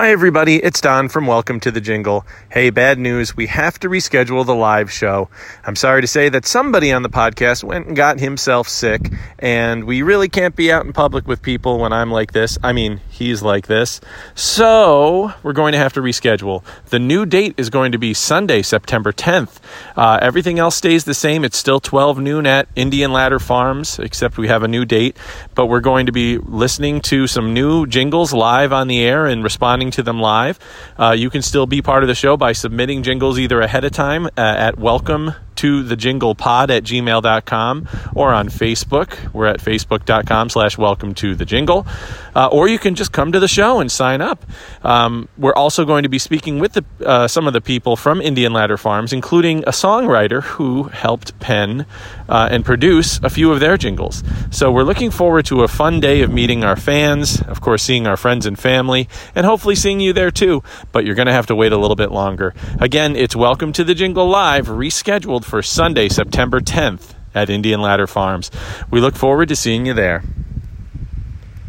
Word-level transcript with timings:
Hi, 0.00 0.12
everybody. 0.12 0.62
It's 0.62 0.80
Don 0.80 1.08
from 1.08 1.26
Welcome 1.26 1.58
to 1.58 1.72
the 1.72 1.80
Jingle. 1.80 2.24
Hey, 2.52 2.70
bad 2.70 3.00
news. 3.00 3.36
We 3.36 3.48
have 3.48 3.80
to 3.80 3.88
reschedule 3.88 4.46
the 4.46 4.54
live 4.54 4.92
show. 4.92 5.28
I'm 5.64 5.74
sorry 5.74 6.02
to 6.02 6.06
say 6.06 6.28
that 6.28 6.46
somebody 6.46 6.92
on 6.92 7.02
the 7.02 7.08
podcast 7.08 7.64
went 7.64 7.88
and 7.88 7.96
got 7.96 8.20
himself 8.20 8.68
sick, 8.68 9.10
and 9.40 9.82
we 9.82 10.02
really 10.02 10.28
can't 10.28 10.54
be 10.54 10.70
out 10.70 10.86
in 10.86 10.92
public 10.92 11.26
with 11.26 11.42
people 11.42 11.80
when 11.80 11.92
I'm 11.92 12.12
like 12.12 12.30
this. 12.30 12.56
I 12.62 12.72
mean, 12.72 13.00
he's 13.08 13.42
like 13.42 13.66
this. 13.66 14.00
So, 14.36 15.32
we're 15.42 15.52
going 15.52 15.72
to 15.72 15.78
have 15.78 15.94
to 15.94 16.00
reschedule. 16.00 16.62
The 16.90 17.00
new 17.00 17.26
date 17.26 17.54
is 17.56 17.68
going 17.68 17.90
to 17.90 17.98
be 17.98 18.14
Sunday, 18.14 18.62
September 18.62 19.10
10th. 19.10 19.58
Uh, 19.96 20.20
everything 20.22 20.60
else 20.60 20.76
stays 20.76 21.06
the 21.06 21.12
same. 21.14 21.44
It's 21.44 21.58
still 21.58 21.80
12 21.80 22.20
noon 22.20 22.46
at 22.46 22.68
Indian 22.76 23.12
Ladder 23.12 23.40
Farms, 23.40 23.98
except 23.98 24.38
we 24.38 24.46
have 24.46 24.62
a 24.62 24.68
new 24.68 24.84
date. 24.84 25.16
But 25.56 25.66
we're 25.66 25.80
going 25.80 26.06
to 26.06 26.12
be 26.12 26.38
listening 26.38 27.00
to 27.00 27.26
some 27.26 27.52
new 27.52 27.84
jingles 27.84 28.32
live 28.32 28.72
on 28.72 28.86
the 28.86 29.00
air 29.00 29.26
and 29.26 29.42
responding 29.42 29.87
to 29.92 30.02
them 30.02 30.20
live. 30.20 30.58
Uh, 30.98 31.14
you 31.16 31.30
can 31.30 31.42
still 31.42 31.66
be 31.66 31.82
part 31.82 32.02
of 32.02 32.08
the 32.08 32.14
show 32.14 32.36
by 32.36 32.52
submitting 32.52 33.02
jingles 33.02 33.38
either 33.38 33.60
ahead 33.60 33.84
of 33.84 33.92
time 33.92 34.26
uh, 34.26 34.30
at 34.36 34.78
welcome 34.78 35.32
to 35.58 35.82
the 35.82 35.96
jingle 35.96 36.34
pod 36.34 36.70
at 36.70 36.84
gmail.com 36.84 37.88
or 38.14 38.32
on 38.32 38.48
Facebook. 38.48 39.32
We're 39.32 39.46
at 39.46 39.60
facebook.com 39.60 40.50
slash 40.50 40.78
welcome 40.78 41.14
to 41.14 41.34
the 41.34 41.44
jingle. 41.44 41.86
Uh, 42.34 42.46
or 42.52 42.68
you 42.68 42.78
can 42.78 42.94
just 42.94 43.10
come 43.10 43.32
to 43.32 43.40
the 43.40 43.48
show 43.48 43.80
and 43.80 43.90
sign 43.90 44.20
up. 44.20 44.44
Um, 44.82 45.28
we're 45.36 45.54
also 45.54 45.84
going 45.84 46.04
to 46.04 46.08
be 46.08 46.20
speaking 46.20 46.60
with 46.60 46.74
the, 46.74 46.84
uh, 47.04 47.26
some 47.26 47.48
of 47.48 47.52
the 47.52 47.60
people 47.60 47.96
from 47.96 48.20
Indian 48.20 48.52
Ladder 48.52 48.76
Farms, 48.76 49.12
including 49.12 49.64
a 49.64 49.72
songwriter 49.72 50.42
who 50.42 50.84
helped 50.84 51.38
pen 51.40 51.84
uh, 52.28 52.48
and 52.50 52.64
produce 52.64 53.18
a 53.24 53.30
few 53.30 53.50
of 53.50 53.58
their 53.58 53.76
jingles. 53.76 54.22
So 54.50 54.70
we're 54.70 54.84
looking 54.84 55.10
forward 55.10 55.46
to 55.46 55.62
a 55.64 55.68
fun 55.68 55.98
day 55.98 56.22
of 56.22 56.30
meeting 56.30 56.62
our 56.62 56.76
fans, 56.76 57.40
of 57.42 57.60
course, 57.60 57.82
seeing 57.82 58.06
our 58.06 58.16
friends 58.16 58.46
and 58.46 58.56
family, 58.56 59.08
and 59.34 59.44
hopefully 59.44 59.74
seeing 59.74 59.98
you 59.98 60.12
there 60.12 60.30
too. 60.30 60.62
But 60.92 61.04
you're 61.04 61.16
going 61.16 61.26
to 61.26 61.32
have 61.32 61.46
to 61.46 61.56
wait 61.56 61.72
a 61.72 61.76
little 61.76 61.96
bit 61.96 62.12
longer. 62.12 62.54
Again, 62.78 63.16
it's 63.16 63.34
Welcome 63.34 63.72
to 63.74 63.84
the 63.84 63.94
Jingle 63.94 64.28
Live, 64.28 64.66
rescheduled 64.66 65.44
for 65.48 65.62
Sunday, 65.62 66.08
September 66.08 66.60
10th 66.60 67.14
at 67.34 67.48
Indian 67.48 67.80
Ladder 67.80 68.06
Farms. 68.06 68.50
We 68.90 69.00
look 69.00 69.16
forward 69.16 69.48
to 69.48 69.56
seeing 69.56 69.86
you 69.86 69.94
there. 69.94 70.22